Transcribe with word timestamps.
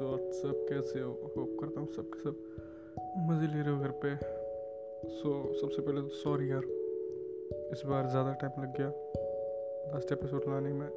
सो 0.00 0.06
सब 0.32 0.60
कैसे 0.68 1.00
हो? 1.00 1.10
होप 1.36 1.56
करता 1.60 1.80
हूँ 1.80 1.88
सब 1.88 2.06
के 2.12 2.18
सब 2.20 2.36
मज़े 3.30 3.46
ले 3.46 3.62
रहे 3.62 3.72
हो 3.74 3.80
घर 3.80 3.90
पे। 4.02 4.14
सो 5.10 5.30
so, 5.40 5.60
सबसे 5.60 5.82
पहले 5.82 6.00
तो 6.00 6.08
सॉरी 6.08 6.50
यार 6.50 6.64
इस 7.72 7.82
बार 7.86 8.06
ज़्यादा 8.06 8.32
टाइम 8.32 8.62
लग 8.62 8.76
गया। 8.76 8.88
लास्ट 9.92 10.12
एपिसोड 10.12 10.44
लाने 10.48 10.72
में। 10.72 10.88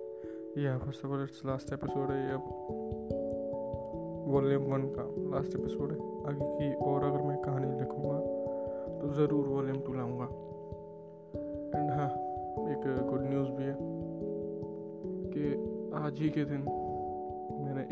या 0.57 0.77
first 0.77 1.05
of 1.05 1.11
all 1.11 1.23
it's 1.23 1.41
last 1.45 1.73
episode 1.73 2.11
है। 2.11 2.17
ये 2.25 2.31
अब 2.31 2.45
वॉल्यूम 4.27 4.63
वन 4.63 4.87
का 4.95 5.05
लास्ट 5.33 5.55
एपिसोड 5.55 5.91
है। 5.91 5.97
आगे 6.27 6.47
की 6.53 6.73
और 6.85 7.03
अगर 7.03 7.21
मैं 7.21 7.37
कहानी 7.41 7.79
लिखूँगा 7.79 8.19
तो 9.01 9.13
ज़रूर 9.13 9.47
वॉल्यूम 9.47 9.79
टू 9.79 9.93
लाऊँगा। 9.93 10.27
एंड 11.75 11.91
हाँ 11.91 12.09
एक 12.71 12.87
गुड 13.09 13.21
न्यूज़ 13.21 13.51
भी 13.51 13.63
है 13.63 13.75
कि 15.33 15.43
आज 15.95 16.19
ही 16.19 16.29
के 16.29 16.45
दिन 16.45 16.63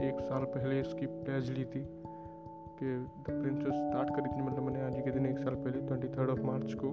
एक 0.03 0.19
साल 0.19 0.43
पहले 0.43 0.79
इसकी 0.79 1.05
प्लेज 1.05 1.49
ली 1.49 1.65
थी 1.65 1.81
कि 2.79 2.87
द 3.21 3.25
प्रिंसेस 3.29 3.73
स्टार्ट 3.73 4.09
करी 4.09 4.29
थी 4.29 4.41
मतलब 4.41 4.63
मैंने 4.63 4.81
आज 4.81 5.01
के 5.05 5.11
दिन 5.11 5.25
एक 5.25 5.37
साल 5.37 5.55
पहले 5.55 5.87
ट्वेंटी 5.87 6.07
थर्ड 6.07 6.29
ऑफ़ 6.29 6.39
मार्च 6.39 6.73
को। 6.73 6.87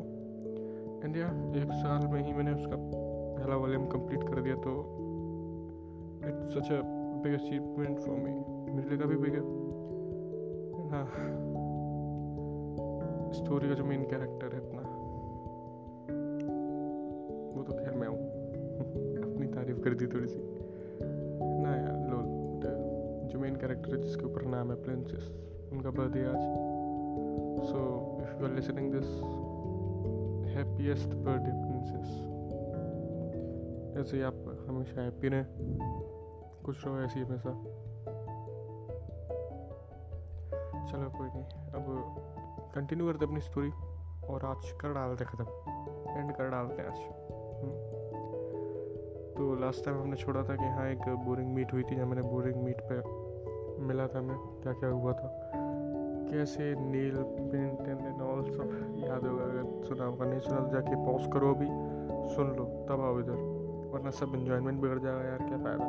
एंड 1.05 1.17
या 1.17 1.27
एक 1.63 1.73
साल 1.73 2.07
में 2.07 2.23
ही 2.23 2.33
मैंने 2.33 2.53
उसका 2.53 2.77
पहला 3.39 3.57
वॉल्यूम 3.57 3.87
कंप्लीट 3.87 4.23
कर 4.23 4.43
दिया 4.43 4.55
तो 4.55 4.75
it's 6.29 6.55
such 6.55 6.73
a 6.73 6.81
big 7.25 7.35
achievement 7.35 7.99
for 7.99 8.17
me 8.17 8.35
मेरे 8.73 8.89
लिए 8.89 8.99
काफ़ी 8.99 9.17
बिग 9.17 9.35
स्टोरी 13.33 13.69
का 13.69 13.75
जो 13.75 13.85
मेन 13.85 14.03
कैरेक्टर 14.03 14.55
है 14.55 14.59
इतना 14.59 14.81
वो 17.57 17.63
तो 17.63 17.73
खैर 17.73 17.95
मैं 17.95 18.09
हूँ। 18.09 18.19
अपनी 19.33 19.47
तारीफ़ 19.47 19.81
कर 19.81 19.95
दी 19.95 20.07
थोड़ी 20.07 20.29
सी। 20.29 20.68
कैरेक्टर 23.59 23.91
है 23.91 24.01
जिसके 24.03 24.25
ऊपर 24.25 24.43
नाम 24.47 24.71
है 24.71 24.77
प्रिंसेस 24.83 25.25
उनका 25.73 25.91
बर्थडे 25.91 26.21
आज। 26.25 26.43
So 27.65 27.79
if 28.23 28.41
you 28.41 28.47
are 28.47 28.55
listening 28.55 28.93
this 28.93 29.09
happiest 30.57 31.15
birthday 31.17 31.53
princess 31.59 32.09
ऐसे 33.99 34.17
ही 34.17 34.23
आप 34.23 34.35
हमेशा 34.69 35.03
हैप्पी 35.03 35.29
रहें, 35.29 35.47
खुश 36.65 36.85
रहो, 36.87 36.99
ऐसे 36.99 37.21
हमेशा। 37.21 37.51
चलो 40.89 41.09
कोई 41.11 41.29
नहीं, 41.29 41.45
अब 41.75 41.85
कंटिन्यू 42.75 43.07
करते 43.07 43.25
अपनी 43.25 43.41
स्टोरी 43.41 43.71
और 44.29 44.45
आज 44.45 44.71
कर 44.81 44.93
डालते 44.95 45.25
ख़त्म। 45.25 45.45
एंड 46.11 46.33
कर 46.33 46.51
डालते 46.51 46.83
हैं 46.83 46.89
आज। 46.89 46.99
हम्म। 47.59 47.77
तो 49.35 49.55
लास्ट 49.55 49.85
टाइम 49.85 49.97
हमने 49.99 50.17
छोड़ा 50.17 50.43
था 50.43 50.57
कि 50.57 50.69
हाँ 50.69 50.87
एक 50.89 51.09
बोरिंग 51.27 51.55
मीट 51.55 51.73
हुई 51.73 51.83
थी, 51.83 51.97
जहाँ 51.97 52.07
मैंने 52.07 52.23
बोरिंग 52.23 52.63
मीट 52.63 52.81
पे 52.83 52.97
मिला 53.81 54.07
था 54.07 54.21
मैं 54.21 54.37
क्या 54.63 54.73
क्या 54.73 54.89
हुआ 54.89 55.13
था। 55.13 55.29
कैसे 56.31 56.75
नील 56.81 57.15
पेंट 57.17 57.81
एंड 57.81 58.21
ऑल 58.23 58.43
सब 58.45 58.97
याद 58.99 59.27
होगा 59.27 59.45
अगर 59.45 59.85
सुना 59.85 60.05
होगा, 60.05 60.25
नहीं 60.25 60.41
सुना 60.41 60.61
तो 60.61 60.71
जाके 60.71 60.97
पॉज 61.05 61.33
करो 61.33 61.55
अभी, 61.55 61.67
सुन 62.35 62.47
लो, 62.57 62.65
तब 62.89 63.01
आओ 63.01 63.19
इधर, 63.21 63.39
वरना 63.93 64.11
सब 64.11 64.35
इन्जॉयमेंट 64.35 64.81
बिगड़ 64.81 64.99
जाएगा 64.99 65.23
यार, 65.23 65.39
क्या 65.39 65.59
फ़ायदा। 65.59 65.87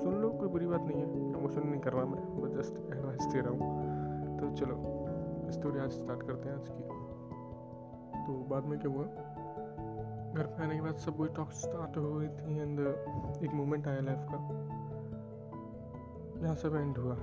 सुन 0.00 0.14
लो, 0.14 0.30
कोई 0.30 0.48
बुरी 0.48 0.66
बात 0.66 0.80
नहीं 0.80 1.00
है 1.00 1.32
प्रमोशन 1.32 1.68
नहीं 1.68 1.80
कर 1.80 1.92
रहा 1.92 2.04
मैं 2.04 2.40
बस 2.40 2.50
जस्ट 2.50 2.92
एडवाइस 2.92 3.26
दे 3.26 3.40
रहा 3.40 3.50
हूँ। 3.50 4.38
तो 4.38 4.50
चलो 4.56 4.76
स्टोरी 5.52 5.78
आज 5.78 5.90
स्टार्ट 5.90 6.22
करते 6.22 6.48
हैं 6.48 6.56
आज 6.56 6.68
की। 6.68 6.82
तो 8.26 8.32
बाद 8.50 8.64
में 8.64 8.78
क्या 8.78 8.92
हुआ? 8.92 9.04
घर 10.36 10.46
पे 10.46 10.64
आने 10.64 10.74
के 10.74 10.80
बाद 10.80 10.96
सब 10.96 11.20
वही 11.20 11.28
टॉक 11.28 11.50
स्टार्ट 11.50 11.96
हो 11.96 12.14
गई 12.14 12.28
थी 12.28 12.58
एंड 12.58 12.80
एक 13.44 13.54
मोमेंट 13.54 13.88
आया 13.88 14.00
लाइफ 14.00 14.18
का। 14.18 14.38
जहाँ 16.46 16.56
सब 16.56 16.74
एंड 16.76 16.98
हुआ। 16.98 17.14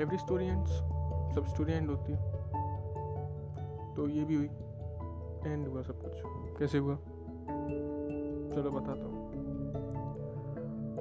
एवरी 0.00 0.18
स्टोरी 0.18 0.46
एंड्स 0.46 0.70
सब 1.34 1.46
स्टोरी 1.48 1.72
एंड 1.72 1.90
होती 1.90 2.12
है। 2.12 2.18
तो 3.96 4.06
ये 4.08 4.24
भी 4.24 4.34
हुई। 4.34 4.46
एंड 5.46 5.66
हुआ 5.68 5.82
सब 5.82 6.00
कुछ। 6.02 6.22
कैसे 6.58 6.78
हुआ? 6.78 6.94
चलो 8.54 8.70
बताता 8.70 9.04
हूँ। 9.04 9.26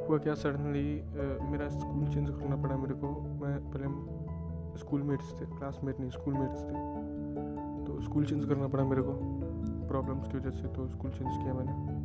हुआ 0.07 0.17
क्या 0.17 0.35
सडनली 0.35 0.89
मेरा 1.51 1.69
स्कूल 1.69 2.07
चेंज 2.07 2.29
करना 2.29 2.55
पड़ा 2.63 2.77
मेरे 2.77 2.95
को। 2.95 3.11
मैं 3.41 3.55
पहले 3.71 3.87
स्कूल 4.79 5.03
मेट्स 5.03 5.33
थे 5.41 5.45
क्लासमेट 5.45 5.99
नहीं 5.99 6.09
स्कूल 6.09 6.33
मेट्स 6.33 6.63
थे। 6.63 6.73
तो 7.85 8.01
स्कूल 8.01 8.25
चेंज 8.25 8.45
करना 8.45 8.67
पड़ा 8.67 8.83
मेरे 8.83 9.01
को। 9.01 9.13
प्रॉब्लम्स 9.87 10.27
की 10.27 10.37
वजह 10.37 10.49
से 10.49 10.67
तो 10.67 10.87
स्कूल 10.87 11.11
चेंज 11.11 11.37
किया 11.37 11.53
मैंने। 11.53 11.96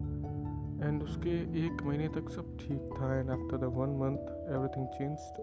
एंड 0.82 1.02
उसके 1.02 1.30
एक 1.66 1.82
महीने 1.86 2.08
तक 2.16 2.30
सब 2.30 2.56
ठीक 2.60 2.80
था. 2.98 3.14
And 3.18 3.30
after 3.30 3.56
the 3.56 3.72
one 3.78 3.90
month 4.02 4.22
everything 4.54 4.86
changed 4.98 5.40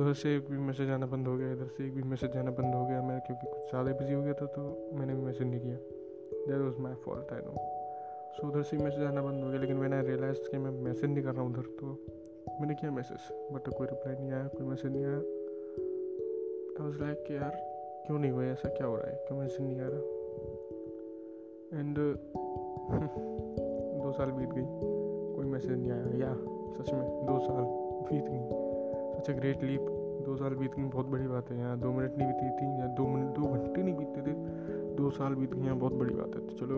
उधर 0.00 0.12
से 0.12 0.34
एक 0.36 0.50
भी 0.50 0.58
मैसेज 0.58 0.90
आना 0.90 1.06
बंद 1.06 1.26
हो 1.26 1.36
गया. 1.36 1.52
इधर 1.52 1.68
से 1.76 1.84
एक 1.86 1.94
भी 1.94 2.02
मैसेज 2.02 2.36
आना 2.36 2.50
बंद 2.50 2.74
हो 2.74 2.84
गया. 2.86 3.02
मैं 3.02 3.20
क्योंकि 3.26 3.46
कुछ 3.46 3.62
ज़्यादा 3.70 3.92
बिज़ी 3.92 4.12
हो 4.12 4.22
गया 4.22 4.34
था 4.40 4.46
तो 4.46 4.62
मैंने 4.94 5.14
भी 5.14 5.22
मैसेज 5.22 5.46
नहीं 5.46 5.60
किया. 5.60 5.76
That 6.48 6.60
was 6.60 6.80
my 6.82 6.94
fault 7.04 7.32
I 7.32 7.40
know 7.44 7.54
so 8.36 8.46
उधर 8.48 8.62
से 8.62 8.76
मैसेज 8.76 9.02
आना 9.04 9.22
बंद 9.22 9.44
हो 9.44 9.50
गया, 9.50 9.60
लेकिन 9.60 9.76
मैंने 9.76 10.00
रियलाइज़ 10.02 10.50
कि 10.50 10.58
मैं 10.58 10.70
मैसेज 10.70 11.10
नहीं 11.10 11.24
कर 11.24 11.32
रहा 11.32 11.42
हूँ 11.42 11.50
उधर 11.52 11.66
तो 11.80 11.86
मैंने 12.60 12.74
किया 12.74 12.90
मैसेज 12.90 13.20
बट 13.52 13.68
कोई 13.68 13.86
रिप्लाई 13.86 14.14
नहीं 14.14 14.32
आया, 14.32 14.46
कोई 14.48 14.66
मैसेज 14.66 14.92
नहीं 14.92 15.04
आया. 15.04 15.16
आई 16.76 16.84
वॉज़ 16.84 16.98
लाइक 17.02 17.24
कि 17.28 17.34
यार, 17.34 17.54
क्यों 18.06 18.18
नहीं 18.18 18.30
हुआ? 18.30 18.44
ऐसा 18.44 18.68
क्या 18.68 18.86
हो 18.86 18.96
रहा 18.96 19.10
है? 19.10 19.16
क्यों 19.28 19.38
मैसेज 19.38 19.60
नहीं 19.60 19.80
आ 19.80 19.88
रहा? 19.88 20.00
एंड 21.80 21.96
दो 24.06 24.12
साल 24.12 24.30
बीत 24.30 24.48
गई। 24.48 24.64
कोई 25.36 25.46
मैसेज 25.46 25.70
नहीं 25.70 25.90
आया। 25.90 26.02
या, 26.02 26.34
सच 26.78 26.92
में, 26.92 27.26
दो 27.26 27.38
साल 27.38 27.64
बीत 28.10 28.24
गई। 28.28 29.18
सच 29.18 29.30
ए 29.30 29.32
ग्रेट 29.32 29.62
लीप, 29.62 29.80
दो 30.26 30.36
साल 30.36 30.54
बीत 30.54 30.74
गई, 30.74 30.84
बहुत 30.84 31.06
बड़ी 31.06 31.28
बात 31.28 31.50
है। 31.50 31.58
यहाँ 31.58 31.78
दो 31.78 31.92
मिनट 31.92 32.18
नहीं 32.18 32.28
बीती 32.28 32.50
थी, 32.50 32.80
या 32.80 32.86
दो 32.86 33.06
मिनट 33.06 33.34
दो 33.34 33.42
घंटे 33.42 33.82
नहीं 33.82 33.94
बीतते 33.94 34.22
थे। 34.22 34.34
दो 34.94 35.10
साल 35.10 35.34
बीत 35.34 35.54
गए 35.54 35.62
यहाँ 35.62 35.76
बहुत 35.76 35.92
बड़ी 35.92 36.14
बात 36.14 36.26
है। 36.26 36.46
तो 36.46 36.56
चलो, 36.56 36.76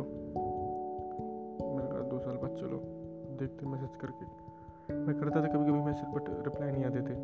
मैंने 1.76 1.90
कहा 1.90 2.00
दो 2.00 2.18
साल 2.18 2.36
बाद 2.36 2.50
चलो, 2.50 2.78
देखते 3.38 3.66
मैसेज 3.66 3.90
करके। 4.00 4.26
मैं 4.94 5.20
करता 5.20 5.42
था 5.42 5.46
कभी 5.46 5.70
कभी 5.70 5.80
मैसेज, 5.80 6.14
बट 6.14 6.44
रिप्लाई 6.44 6.70
नहीं 6.70 6.84
आते 6.84 6.98
थे। 6.98 7.14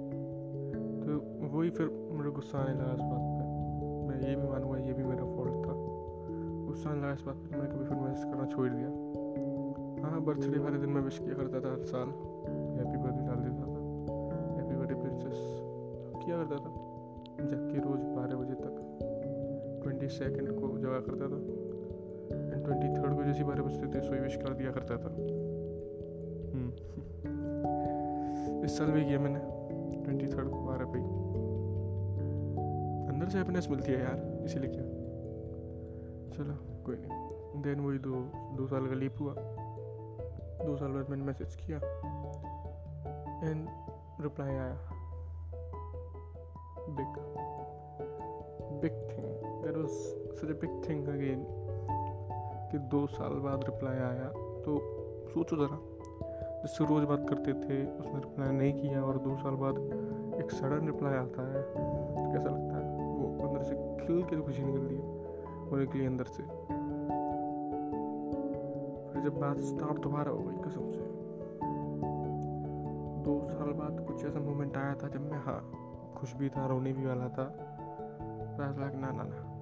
तो 1.01 1.21
वही 1.59 1.71
फिर 1.71 2.09
मेरे 2.13 2.31
गुस्सा 2.31 2.59
आने 2.59 2.73
लगा 2.73 2.93
इस 2.93 3.01
बात 3.01 3.21
पर 3.21 3.45
मैं 4.09 4.29
ये 4.29 4.37
भी 4.37 4.49
मानूँगा, 4.49 4.79
ये 4.79 4.93
भी 4.93 5.03
मेरा 5.03 5.25
फॉल्ट 5.25 5.67
था। 5.67 5.73
गुस्सा 6.67 6.91
आने 6.91 7.01
लगा 7.01 7.13
इस 7.13 7.23
बात 7.23 7.37
पर 7.37 7.57
मैंने 7.57 7.75
कभी 7.75 7.85
फिर 7.85 7.99
मैसेज 7.99 8.25
करना 8.25 8.47
छोड़ 8.47 8.69
दिया। 8.69 9.04
हाँ 10.05 10.21
बर्थडे 10.21 10.59
वाले 10.59 10.79
दिन 10.79 10.91
मैं 10.91 11.03
विश 11.03 11.19
किया 11.19 11.35
करता 11.35 11.61
था 11.61 11.73
हर 11.73 11.85
साल। 11.85 12.09
हैप्पी 12.79 12.97
बर्थडे 12.97 13.27
डाल 13.27 13.37
देता 13.37 13.63
था। 13.63 13.81
हैप्पी 14.57 14.77
बर्थडे 14.77 14.95
प्रिंसेस 14.95 15.61
किया 16.25 16.37
करता 16.37 16.57
था। 16.57 16.85
जबकि 17.47 17.79
रोज़ 17.81 18.01
बारह 18.01 18.37
बजे 18.37 18.55
तक 18.55 18.99
ट्वेंटी 19.83 20.09
सेकेंड 20.09 20.61
को 20.61 20.79
जगा 20.79 21.01
करता 21.01 21.29
था। 21.29 21.65
एंड 22.55 22.65
ट्वेंटी 22.65 23.03
थर्ड 23.03 23.17
को 23.17 23.25
जैसे 23.25 23.45
बारह 23.45 23.63
बजते 23.63 23.87
थे 23.87 24.01
सोई 24.01 24.19
विश 24.19 24.37
कर 24.37 24.55
दिया 24.55 24.71
करता 24.71 24.97
था। 24.97 25.17
इस 28.65 28.79
साल 28.79 28.87
भी 28.87 29.05
किया 29.05 29.19
मैंने। 29.19 29.41
ट्वेंटी 30.05 30.27
थर्ड 30.27 30.49
को 30.49 30.57
बारह 30.57 30.85
पे 30.85 30.99
अंदर 33.15 33.29
से 33.29 33.39
हैप्पीनेस 33.39 33.69
मिलती 33.71 33.93
है 33.93 34.01
यार, 34.01 34.45
इसीलिए 34.45 34.71
क्या। 34.71 34.83
चलो, 36.31 36.85
कोई 36.85 36.97
नहीं। 36.97 37.35
देन 37.63 37.81
वही 37.81 37.99
दो 37.99 38.31
दो 38.57 38.67
साल 38.67 38.87
का 38.87 38.95
लीप 38.95 39.15
हुआ। 39.21 39.35
दो 40.63 40.77
साल 40.77 40.89
बाद 40.89 41.11
मैंने 41.11 41.25
मैसेज 41.25 41.55
किया। 41.55 41.79
एंड 43.51 43.69
रिप्लाई 44.21 44.49
आया। 44.49 44.91
Big 46.89 47.15
big 48.81 48.93
thing 48.93 49.27
that 49.65 49.77
was 49.77 49.89
such 50.39 50.45
a 50.45 50.61
big 50.61 50.89
thing 50.89 51.09
again 51.09 51.47
कि 52.73 52.79
दो 52.79 53.07
साल 53.07 53.33
बाद 53.33 53.65
रिप्लाई 53.65 53.97
आया। 53.97 54.29
तो 54.65 54.79
सोचो 55.31 55.57
ज़रा, 55.57 55.79
जिससे 56.63 56.85
रोज़ 56.85 57.05
बात 57.05 57.27
करते 57.29 57.53
थे, 57.53 57.87
उसने 57.87 58.15
रिप्लाई 58.15 58.53
नहीं 58.53 58.73
किया 58.73 59.05
और 59.05 59.19
दो 59.19 59.37
साल 59.37 59.55
बाद 59.55 59.77
एक 60.41 60.51
सडन 60.51 60.87
रिप्लाई 60.87 61.15
आता 61.15 61.53
है। 61.55 61.63
तो 61.63 62.33
कैसा 62.33 62.51
लगता 62.51 62.77
है? 62.77 62.85
वो 63.15 63.49
अंदर 63.49 63.63
से 63.63 64.07
खिल 64.07 64.23
के 64.23 64.41
खुशी 64.41 64.63
निकल 64.63 64.79
रही 64.79 64.99
है 64.99 65.05
वो 65.65 65.77
निकली 65.77 66.07
अंदर 66.07 66.25
से। 66.25 66.43
जब 69.25 69.41
बात 69.41 69.59
स्टार्ट 69.59 70.01
दोबारा 70.01 70.31
हो 70.31 70.39
गई, 70.39 70.57
कसम 70.57 70.93
से। 70.93 71.01
दो 73.23 73.49
साल 73.51 73.73
बाद 73.73 74.07
कुछ 74.09 74.25
ऐसा 74.25 74.41
मोमेंट 74.41 74.77
आया 74.77 74.95
था 74.95 75.09
जब 75.09 75.31
मैं 75.31 75.39
हाँ 75.39 75.73
खुश 76.17 76.35
भी 76.35 76.49
था, 76.49 76.67
रोने 76.67 76.93
भी 76.93 77.07
वाला 77.07 77.29
था। 77.29 77.57
लाइक 78.81 78.95
ना 78.95 79.11
ना 79.11 79.23
ना 79.23 79.55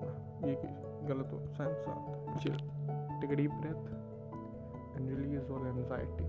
ये 0.49 0.63
गलत 1.07 1.33
हो 1.33 1.39
साइंस 1.47 1.77
साथ। 1.79 3.21
Take 3.21 3.31
deep 3.31 3.51
breath 3.51 4.03
and 4.97 5.19
release 5.19 5.51
all 5.53 5.67
anxiety 5.67 6.25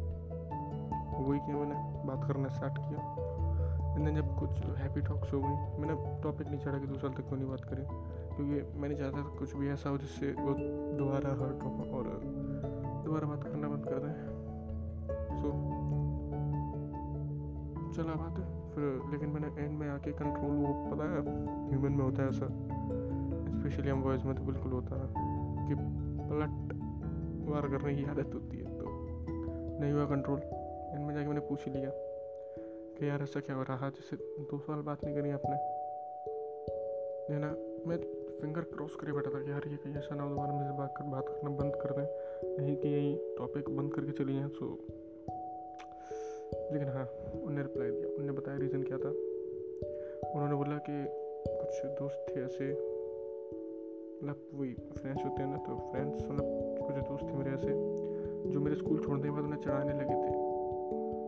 वही 1.23 1.39
किया 1.39 1.55
मैंने, 1.55 2.07
बात 2.07 2.27
करना 2.27 2.47
स्टार्ट 2.47 2.73
किया। 2.77 3.15
एंड 3.95 4.05
देन 4.05 4.15
जब 4.15 4.39
कुछ 4.39 4.65
हैप्पी 4.65 5.01
टॉक्स 5.01 5.33
हो 5.33 5.39
गई, 5.39 5.81
मैंने 5.81 6.21
टॉपिक 6.23 6.47
नहीं 6.47 6.59
चढ़ा 6.59 6.79
कि 6.79 6.87
दो 6.87 6.95
साल 6.95 7.09
तक 7.09 7.21
क्यों 7.21 7.37
नहीं 7.39 7.49
बात 7.49 7.61
करें। 7.61 7.87
क्योंकि 8.35 8.79
मैंने 8.79 8.95
चाहता 8.95 9.17
था 9.17 9.21
कुछ 9.21 9.55
भी 9.55 9.69
ऐसा 9.69 9.89
हो 9.89 9.97
जिससे 9.97 10.31
वो 10.31 10.55
दोबारा 10.97 11.29
हर्ट 11.29 11.63
हो 11.63 11.97
और 11.97 12.21
दोबारा 13.13 13.27
बात 13.27 13.43
करना 13.43 13.67
बंद 13.67 13.85
कर 13.85 13.99
दें। 13.99 14.13
सो 15.37 15.49
चला 17.93 18.13
बात 18.13 18.39
है। 18.39 18.45
फिर, 18.71 19.11
लेकिन 19.11 19.29
मैंने 19.29 19.61
एंड 19.61 19.79
में 19.79 19.89
आके 19.89 20.11
कंट्रोल 20.11 20.55
वो 20.55 20.91
पता 20.91 21.03
है 21.03 21.21
ह्यूमन 21.69 21.91
में 21.91 22.05
होता 22.05 22.23
है 22.23 22.29
ऐसा। 22.29 22.47
स्पेशली 23.59 23.89
हम 23.89 24.01
वॉइस 24.01 24.25
में 24.25 24.35
तो 24.35 24.43
बिल्कुल 24.43 24.71
होता 24.71 24.95
है 24.95 25.07
कि 25.67 25.75
पलट 26.29 26.73
वार 27.49 27.67
करने 27.67 27.95
की 27.95 28.05
आदत 28.05 28.33
होती 28.33 28.57
है 28.57 28.77
तो 28.77 28.85
नहीं 29.79 29.91
हुआ 29.91 30.05
कंट्रोल 30.05 30.39
एंड 30.93 31.07
में 31.07 31.15
जाके 31.15 31.27
मैंने 31.27 31.41
पूछ 31.41 31.67
लिया 31.67 31.89
कि 32.97 33.09
यार 33.09 33.21
ऐसा 33.21 33.39
क्या 33.39 33.55
हो 33.55 33.63
रहा 33.63 33.89
जैसे 33.89 34.15
दो 34.43 34.59
साल 34.59 34.81
बात 34.81 35.05
नहीं 35.05 35.15
करी 35.15 35.29
आपने। 35.29 35.55
है 37.33 37.41
ना? 37.41 37.51
मैं 37.89 37.97
फिंगर 38.41 38.61
क्रॉस 38.61 38.95
करे 38.95 39.11
बैठा 39.11 39.29
था 39.29 39.43
कि 39.43 39.51
यार 39.51 39.61
ये 39.67 39.77
कहीं 39.77 39.95
ऐसा 39.95 40.15
ना 40.15 40.23
हो, 40.23 40.29
दोबारा 40.29 40.53
मुझे 40.53 40.71
बात 40.71 40.93
कर, 40.97 41.03
बात 41.03 41.25
करना 41.29 41.49
बंद 41.49 41.75
कर 41.75 41.91
दें। 41.91 42.22
यहीं 42.43 42.75
कि 42.77 42.87
यही 42.87 43.35
टॉपिक 43.37 43.69
बंद 43.69 43.93
करके 43.93 44.11
चली 44.11 44.35
हैं 44.35 44.47
सो 44.47 44.65
लेकिन 46.73 46.87
हाँ 46.87 47.05
उन्होंने 47.33 47.61
रिप्लाई 47.61 47.89
दिया। 47.89 48.07
उन्होंने 48.07 48.31
बताया 48.31 48.57
रीज़न 48.57 48.83
क्या 48.83 48.97
था। 48.97 49.09
उन्होंने 50.29 50.55
बोला 50.55 50.77
कि 50.89 50.95
कुछ 51.49 51.85
दोस्त 51.85 52.25
थे 52.29 52.41
ऐसे 52.41 52.71
मतलब 54.23 54.49
वही 54.53 54.73
फ्रेंड्स 54.73 55.23
होते 55.25 55.43
हैं 55.43 55.49
ना 55.49 55.57
तो 55.57 55.91
फ्रेंड्स 55.91 56.23
मतलब 56.23 56.45
कुछ 56.87 56.95
दोस्त 56.95 57.23
थे 57.23 57.37
मेरे 57.37 57.51
ऐसे, 57.51 57.73
जो 58.49 58.59
मेरे 58.59 58.75
स्कूल 58.75 58.99
छोड़ने 58.99 59.23
के 59.23 59.29
बाद 59.29 59.43
उन्हें 59.43 59.59
चढ़ाने 59.59 59.93
लगे 59.93 60.15
थे। 60.15 60.31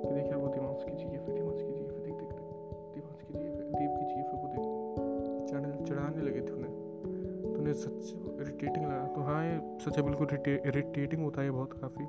कि 0.06 0.13
देख 0.13 0.25
यार 0.25 0.38
वो 0.38 0.47
दिमाग 0.47 0.75
कीजिए 0.75 1.17
फिर 1.17 1.33
दिमाग 1.33 1.57
कीजिए 1.59 1.88
फिर 1.88 2.00
देख 2.00 2.13
देख 2.13 2.29
दिमाग 2.95 3.17
कीजिए 3.21 3.51
फिर 3.51 3.65
देव 3.65 3.91
कीजिए 3.97 4.23
फिर 4.23 4.39
वो 4.39 4.47
देख। 4.47 5.88
चढ़ाने 5.89 6.21
लगे 6.21 6.41
थे 6.41 6.51
उन्हें। 6.51 6.73
तो 7.53 7.59
उन्हें 7.59 7.73
सच 7.73 8.25
इरिटेटिंग 8.55 8.85
लगा 8.85 9.05
तो 9.05 9.21
हाँ 9.21 9.43
ये 9.45 9.59
सच 9.79 9.97
है, 9.97 10.03
बिल्कुल 10.03 10.27
इरिटेटिंग 10.67 11.23
होता 11.23 11.41
है 11.41 11.51
बहुत 11.51 11.73
काफ़ी। 11.73 12.03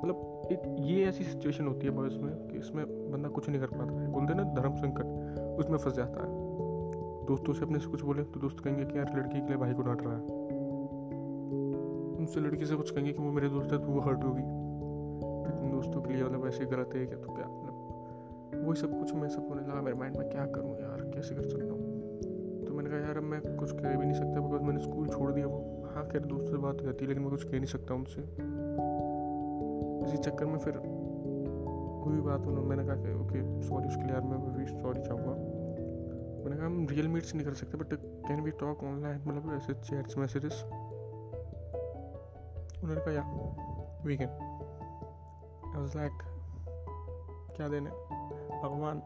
मतलब 0.00 0.48
एक, 0.52 0.62
ये 0.80 1.04
ऐसी 1.04 1.24
सिचुएशन 1.24 1.66
होती 1.66 1.86
है 1.86 1.92
बॉयज़ 1.92 2.18
में 2.18 2.32
कि 2.48 2.58
इसमें 2.58 2.84
बंदा 3.12 3.28
कुछ 3.28 3.48
नहीं 3.48 3.60
कर 3.60 3.66
पाता 3.66 3.92
है। 3.92 4.10
बोलते 4.12 4.34
ना, 4.34 4.42
धर्म 4.54 4.74
संकट, 4.74 5.58
उसमें 5.58 5.78
फंस 5.78 5.94
जाता 5.94 6.22
है। 6.22 6.28
दोस्तों 7.26 7.52
से 7.52 7.64
अपने 7.64 7.78
से 7.78 7.86
कुछ 7.86 8.02
बोले 8.02 8.22
तो 8.24 8.40
दोस्त 8.40 8.60
कहेंगे 8.60 8.84
कि 8.84 8.98
यार, 8.98 9.16
लड़की 9.16 9.40
के 9.40 9.46
लिए 9.46 9.56
भाई 9.56 9.74
को 9.74 9.82
डांट 9.82 10.02
रहा 10.02 10.14
है। 10.14 10.22
उनसे 12.18 12.40
लड़की 12.40 12.66
से 12.66 12.76
कुछ 12.76 12.90
कहेंगे 12.90 13.12
कि 13.12 13.22
वो 13.22 13.30
मेरे 13.32 13.48
दोस्त 13.48 13.72
है 13.72 13.78
तो 13.78 13.86
वो 13.86 14.00
हर्ट 14.00 14.24
होगी। 14.24 14.42
लेकिन 15.44 15.70
दोस्तों 15.70 16.02
के 16.02 16.12
लिए 16.14 16.24
मतलब 16.24 16.46
ऐसे 16.46 16.64
गलत 16.66 16.94
है 16.94 17.06
क्या 17.06 17.18
तो 17.18 17.32
क्या 17.32 17.46
मतलब 17.46 17.72
वही 18.66 18.80
सब 18.80 18.98
कुछ 18.98 19.14
मैं 19.14 19.28
सब 19.28 19.48
होने 19.48 19.62
लगा 19.62 19.80
मेरे 19.82 19.96
माइंड 19.96 20.16
में, 20.16 20.28
क्या 20.28 20.46
करूँ 20.46 20.76
यार, 20.80 21.10
कैसे 21.14 21.34
कर 21.34 21.42
सकता 21.42 21.72
हूँ? 21.72 21.83
कहा 22.94 23.06
यार, 23.06 23.16
अब 23.16 23.22
मैं 23.22 23.56
कुछ 23.56 23.72
कह 23.72 23.96
भी 23.96 24.06
नहीं 24.06 24.12
सकता 24.12 24.40
बिकॉज़ 24.40 24.62
मैंने 24.62 24.80
स्कूल 24.80 25.08
छोड़ 25.08 25.32
दिया 25.32 25.46
वो। 25.46 25.90
हाँ 25.94 26.08
खैर 26.08 26.20
दोस्त 26.20 26.46
से 26.46 26.56
बात 26.56 26.80
है, 26.80 26.86
लेकिन 26.86 27.22
मैं 27.22 27.30
कुछ 27.30 27.44
कह 27.44 27.52
नहीं 27.52 27.64
सकता 27.64 27.94
उनसे। 27.94 28.20
इसी 30.04 30.16
चक्कर 30.16 30.46
में 30.46 30.58
फिर 30.58 30.76
हुई 32.04 32.20
बात 32.20 32.40
उन्होंने, 32.40 32.68
मैंने 32.68 32.84
कहा 32.84 32.96
कि, 32.96 33.12
ओके 33.12 33.62
सॉरी 33.62 33.88
उसके 33.88 34.02
लिए 34.02 34.12
यार, 34.12 34.20
मैं 34.20 34.56
भी 34.56 34.66
सॉरी 34.66 35.02
चाहूँगा। 35.02 35.30
मैंने 36.44 36.56
कहा, 36.56 36.66
हम 36.66 36.86
रियल 36.90 37.08
मीट 37.08 37.22
से 37.22 37.38
नहीं 37.38 37.46
कर 37.46 37.54
सकते 37.54 37.78
but 37.78 37.94
can 38.28 38.40
we 38.40 38.50
talk 38.50 38.84
online 38.84 39.20
मतलब 39.26 39.54
ऐसे 39.56 39.74
चैट्स 39.74 40.18
मैसेजेस 40.18 40.62
उन्होंने 42.82 43.00
कहा 43.00 43.12
या 43.12 43.22
we 44.04 44.16
can 44.16 44.28
I 45.74 45.80
was 45.80 45.96
like 45.96 46.12
क्या 47.56 47.68
देने? 47.68 47.90
भगवान, 48.62 48.98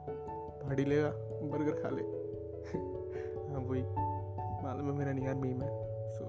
भाड़ी 0.65 0.85
लेगा 0.85 1.11
बर्गर 1.53 1.83
खा 1.83 1.89
ले। 1.89 2.98
हाँ 3.59 3.67
वही। 3.67 3.83
मालूम 4.65 4.87
है 4.87 4.93
मेरा 4.93 5.13
नहीं 5.13 5.25
यार 5.25 5.35
मीम 5.35 5.63
है। 5.63 5.69
सो 6.13 6.25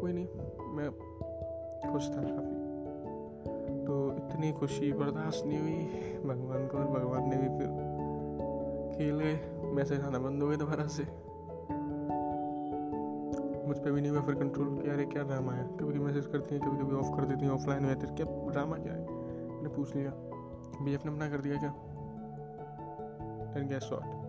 कोई 0.00 0.12
नहीं, 0.12 0.26
मैं 0.72 0.90
खुश 1.92 2.08
था 2.08 2.22
काफ़ी। 2.22 2.60
तो 3.84 4.16
इतनी 4.16 4.52
खुशी 4.52 4.92
बर्दाश्त 4.92 5.46
नहीं 5.46 5.60
हुई, 5.60 5.74
भगवान 6.28 6.66
को 6.66 6.78
और 6.78 6.84
भगवान 6.84 7.30
ने 7.30 7.36
भी 7.36 7.48
फिर 7.48 7.68
खेल 8.94 9.40
मैसेज 9.74 10.00
आना 10.00 10.18
बंद 10.18 10.42
हो 10.42 10.48
गए 10.48 10.56
दोबारा 10.56 10.86
से। 10.86 11.02
मुझ 13.68 13.78
पर 13.78 13.92
भी 13.92 14.00
नहीं 14.00 14.10
हुआ 14.10 14.20
फिर 14.20 14.34
कंट्रोल 14.34 14.78
किया 14.78 14.94
अरे 14.94 15.04
क्या 15.04 15.22
ड्रामा 15.22 15.52
है? 15.52 15.68
कभी 15.68 15.90
कभी 15.90 15.98
मैसेज 15.98 16.26
करती 16.26 16.54
हैं, 16.54 16.68
कभी 16.68 16.78
कभी 16.78 16.96
ऑफ़ 16.96 17.16
कर 17.16 17.24
देती 17.24 17.44
हैं 17.44 17.52
ऑफलाइन 17.52 17.82
में। 17.82 17.98
क्या 17.98 18.50
ड्रामा 18.50 18.76
क्या 18.76 18.92
है? 18.92 19.10
मैंने 19.54 19.68
पूछ 19.68 19.96
लिया। 19.96 20.12
बी 20.82 20.94
एफ़ 20.94 21.04
ने 21.04 21.10
मना 21.10 21.30
कर 21.30 21.38
दिया 21.38 21.56
क्या? 21.56 21.74
And 23.56 23.68
guess 23.68 23.90
what 23.92 24.20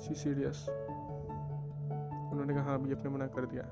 see 0.00 0.14
serious 0.14 0.79
उन्होंने 2.50 2.54
कहा 2.54 2.70
हाँ 2.70 2.82
बी 2.82 2.92
एफ़ 2.92 3.02
ने 3.04 3.10
मना 3.10 3.26
कर 3.26 3.46
दिया 3.46 3.64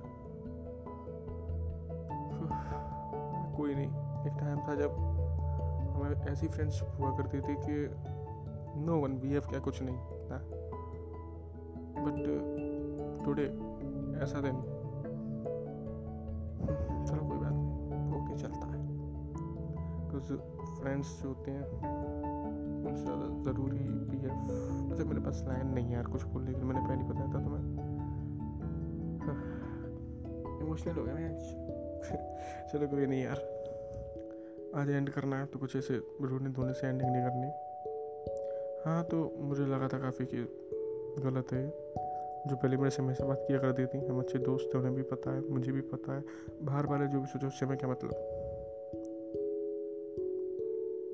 कोई 3.57 3.75
नहीं। 3.75 3.91
एक 4.27 4.35
टाइम 4.41 4.59
था 4.67 4.75
जब 4.75 4.91
हमें 5.95 6.27
ऐसी 6.33 6.49
फ्रेंड्स 6.49 6.83
हुआ 6.99 7.11
करती 7.17 7.41
थी 7.41 7.55
कि 7.65 7.77
नो 8.87 8.99
वन 9.01 9.19
बी 9.19 9.35
एफ़ 9.37 9.49
क्या 9.49 9.61
कुछ 9.61 9.83
नहीं 9.83 9.97
था 10.31 10.39
बट 12.05 13.25
टुडे 13.25 13.47
ऐसा 14.25 14.41
दिन। 14.41 14.63
चलो, 17.07 17.23
कोई 17.29 17.39
बात 17.39 17.53
नहीं। 17.53 18.21
ओके 18.21 18.37
चलता 18.37 18.67
है। 18.67 18.87
कुछ 20.13 20.33
फ्रेंड्स 20.81 21.23
जो 21.23 21.29
होते 21.29 21.51
हैं, 21.51 21.65
उनसे 22.87 23.03
ज़्यादा 23.03 23.43
ज़रूरी 23.43 23.85
बी 24.11 24.25
एफ़ 24.27 24.93
अच्छा 24.93 25.05
मेरे 25.05 25.21
पास 25.21 25.45
लाइन 25.49 25.67
नहीं 25.67 25.87
है 25.87 25.93
यार 25.93 26.07
कुछ 26.07 26.23
बोलने 26.25 26.53
के 26.53 26.61
लिए। 26.61 26.69
मैंने 26.69 26.87
पहले 26.89 27.05
बताया 27.05 27.33
था 27.35 27.45
तुम्हें। 27.45 27.88
इमोशनल 29.29 30.95
हो 30.95 31.05
गया 31.05 31.15
मैं 31.15 31.39
चलो 32.73 32.89
कोई 32.89 33.07
नहीं 33.07 33.23
यार 33.23 33.41
आज 34.75 34.91
एंड 34.91 35.11
करना 35.11 35.39
है 35.39 35.47
तो 35.47 35.59
कुछ 35.59 35.77
ऐसे 35.77 35.97
रोने 36.23 36.51
धोने 36.51 36.73
से 36.73 36.87
एंडिंग 36.87 37.11
नहीं 37.11 37.23
करनी 37.23 37.51
हाँ 38.87 39.03
तो 39.05 39.37
मुझे 39.41 39.67
लगा 39.67 39.89
था 39.89 39.99
काफ़ी 39.99 40.25
कि 40.25 40.47
गलत 41.21 41.53
है 41.53 41.67
जो 42.47 42.57
पहले 42.57 42.77
मेरे 42.77 42.91
से 42.91 43.03
हमेशा 43.03 43.25
बात 43.25 43.45
किया 43.49 43.59
करती 43.59 43.87
थी 43.87 44.07
हम 44.07 44.19
अच्छे 44.21 44.39
दोस्त 44.39 44.71
थे 44.75 44.79
उन्हें 44.79 44.95
भी 44.95 45.03
पता 45.03 45.35
है 45.35 45.49
मुझे 45.51 45.73
भी 45.73 45.81
पता 45.81 46.17
है 46.17 46.23
बाहर 46.63 46.87
वाले 46.87 47.07
जो 47.07 47.21
भी 47.21 47.27
सोचो 47.27 47.47
उससे 47.47 47.67
मैं 47.67 47.79
क्या 47.79 47.91
मतलब 47.91 48.11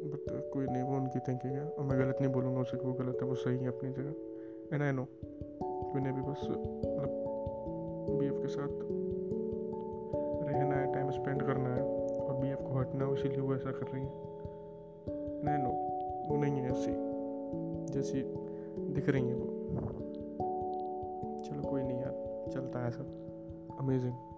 बट 0.05 0.51
कोई 0.53 0.67
नहीं 0.67 0.83
वो 0.83 0.97
उनकी 0.97 1.19
थिंकिंग 1.19 1.53
है 1.53 1.69
और 1.69 1.85
मैं 1.85 1.99
गलत 1.99 2.19
नहीं 2.21 2.33
बोलूँगा 2.33 2.61
उसे 2.61 2.77
कि 2.77 2.87
वो 2.87 2.93
गलत 2.93 3.19
है 3.23 3.29
वो 3.29 3.35
सही 3.35 3.59
है 3.59 3.69
अपनी 3.69 3.93
जगह 3.93 4.75
एंड 4.75 4.83
आई 4.83 4.93
नो 4.93 5.09
मैंने 5.95 6.13
भी 6.13 6.23
बस 6.23 6.47
मतलब 6.49 7.24
बी 8.31 8.43
के 8.43 8.49
साथ 8.49 8.69
रहना 10.53 10.77
है 10.77 10.93
टाइम 10.95 11.11
स्पेंड 11.11 11.43
करना 11.43 11.75
है 11.75 11.83
और 12.19 12.35
बी 12.35 12.49
एफ़ 12.49 12.63
को 12.63 12.79
हटना 12.79 13.07
है, 13.07 13.13
इसीलिए 13.13 13.41
वो 13.41 13.55
ऐसा 13.55 13.71
कर 13.71 13.87
रही 13.87 14.03
है। 14.03 14.13
नहीं 15.45 15.65
नो 15.65 15.71
वो 16.29 16.43
नहीं 16.43 16.53
है 16.53 16.71
ऐसी, 16.71 16.91
जैसी 17.93 18.23
दिख 18.93 19.09
रही 19.09 19.29
है 19.29 19.35
वो। 19.35 19.47
चलो, 21.43 21.71
कोई 21.71 21.83
नहीं 21.83 22.01
यार, 22.01 22.51
चलता 22.53 22.85
है 22.85 22.91
सब 22.91 23.07
अमेजिंग 23.81 24.34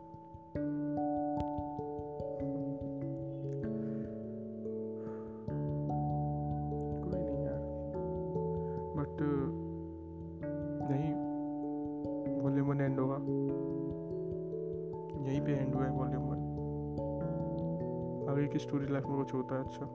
की 18.57 18.63
स्टोरी 18.63 18.87
लाइफ 18.87 19.07
में 19.07 19.17
कुछ 19.17 19.35
होता 19.35 19.55
है 19.55 19.65
अच्छा। 19.65 19.87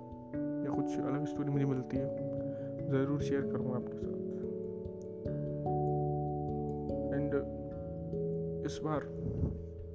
या 0.65 0.71
कुछ 0.71 0.99
अलग 1.01 1.25
स्टोरी 1.25 1.49
मुझे 1.49 1.65
मिलती 1.65 1.97
है। 1.97 2.07
ज़रूर 2.89 3.21
शेयर 3.21 3.41
करूँगा 3.41 3.75
आपके 3.75 3.97
साथ। 3.97 4.19
एंड 7.15 8.65
इस 8.65 8.79
बार 8.83 9.07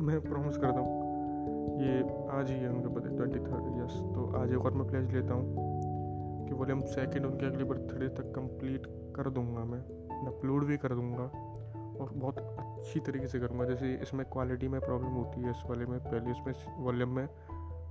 मैं 0.01 0.21
प्रॉमिस 0.21 0.57
करता 0.57 0.81
हूँ, 0.81 1.05
ये 1.81 1.95
आज 2.31 2.51
ही 2.51 2.57
है 2.57 2.69
उनका 2.69 2.89
बर्थडे 2.89 3.17
ट्वेंटी 3.17 3.39
थर्ड 3.41 3.65
यस 3.79 3.95
तो 4.15 4.27
आज 4.37 4.53
एक 4.53 4.65
और 4.65 4.73
मैं 4.73 4.87
प्लेज 4.89 5.13
लेता 5.15 5.35
हूँ 5.35 6.47
कि 6.49 6.55
बोले 6.55 6.73
हम 6.73 6.83
सेकेंड 6.91 7.27
उनके 7.27 7.47
अगले 7.47 7.65
बर्थडे 7.65 8.09
तक 8.17 8.33
कंप्लीट 8.35 8.87
कर 9.17 9.31
दूँगा 9.31 9.65
मैं। 9.65 9.81
अपलोड 10.27 10.65
भी 10.65 10.77
कर 10.77 10.95
दूँगा 10.95 11.25
और 11.97 12.11
बहुत 12.15 12.39
अच्छी 12.39 13.01
तरीके 13.01 13.27
से 13.27 13.41
करूँगा। 13.41 13.65
जैसे 13.65 13.93
इसमें 14.03 14.25
क्वालिटी 14.27 14.69
में 14.69 14.81
प्रॉब्लम 14.81 15.13
होती 15.13 15.41
है, 15.41 15.51
इस 15.51 15.63
वाले 15.71 15.87
में, 15.87 15.99
पहले 16.01 16.31
इसमें 16.31 16.85
वॉल्यूम 16.85 17.11
में 17.11 17.29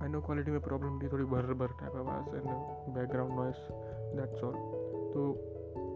आई 0.02 0.08
नो 0.08 0.20
क्वालिटी 0.20 0.50
में 0.50 0.60
प्रॉब्लम 0.60 0.98
थी 1.00 1.08
थोड़ी 1.12 1.24
भर 1.24 1.52
भर 1.60 1.70
टाइप 1.80 1.94
आवाज़ 1.96 2.34
and 2.36 2.48
background 2.94 3.32
noise 3.34 3.60
that's 4.16 4.42
all 4.44 4.54
तो 5.12 5.20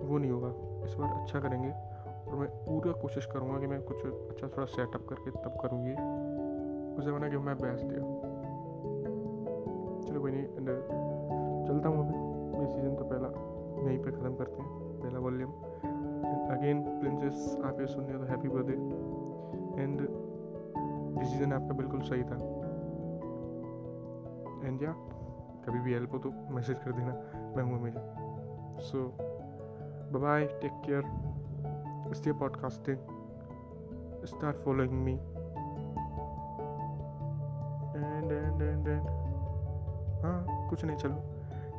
वो 0.08 0.18
नहीं 0.18 0.30
होगा। 0.30 0.48
इस 0.86 0.94
बार 0.94 1.10
अच्छा 1.20 1.40
करेंगे। 1.40 1.70
और 1.70 2.36
मैं 2.38 2.48
पूरा 2.64 2.92
कोशिश 3.02 3.26
करूँगा 3.26 3.58
कि 3.60 3.66
मैं 3.66 3.80
कुछ 3.82 4.04
अच्छा 4.04 4.46
थोड़ा 4.46 4.64
सेटअप 4.66 5.06
करके 5.08 5.30
तब 5.30 5.58
करूँगी 5.62 5.92
उस 6.98 7.04
ज़माना 7.04 7.28
कि 7.28 7.36
मैं 7.38 7.56
बेस्ट 7.58 7.84
दिया 7.84 8.00
चलो 10.06 10.20
कोई 10.20 10.30
नहीं 10.30 10.44
एंड 10.44 10.68
चलता 11.68 11.88
हूँ 11.88 11.98
अभी। 12.06 12.16
ये 12.60 12.66
सीज़न 12.66 12.94
तो 12.96 13.04
पहला, 13.04 13.28
यहीं 13.86 13.98
पे 13.98 14.10
ख़त्म 14.10 14.34
करते 14.34 14.62
हैं। 14.62 14.70
पहला 15.02 15.18
वॉल्यूम 15.18 15.50
अगेन 16.56 16.82
प्रिंसेस 17.00 17.56
आप 17.64 17.80
ये 17.80 17.86
सुनने 17.86 18.18
तो 18.18 18.24
हैप्पी 18.30 18.48
बर्थडे 18.48 19.82
एंड 19.82 20.00
डिसीज़न 21.18 21.52
आपका 21.52 21.76
बिल्कुल 21.76 22.00
सही 22.10 22.22
था। 22.22 22.38
एंड 24.64 24.82
या 24.82 24.92
कभी 25.66 25.80
भी 25.80 25.92
हेल्प 25.92 26.12
हो 26.12 26.18
तो 26.18 26.30
मैसेज 26.30 26.78
कर 26.78 26.92
देना, 26.92 27.12
मैं 27.56 27.62
हूँ 27.62 27.80
हमेशा 27.80 28.14
so 28.80 29.16
bye 30.18 30.46
take 30.46 30.82
care 30.86 31.02
stay 32.14 32.32
podcasting 32.32 32.96
start 34.24 34.56
following 34.56 34.92
me 34.92 35.12
and 35.12 35.20
and 38.32 38.62
and 38.62 38.88
and 38.88 38.88
हाँ 40.24 40.66
कुछ 40.70 40.84
नहीं, 40.84 40.96
चलो। 40.96 41.22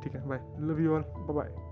ठीक 0.03 0.15
है 0.15 0.27
bye 0.27 0.39
love 0.59 0.79
you 0.79 0.95
all 0.95 1.03
bye 1.17 1.70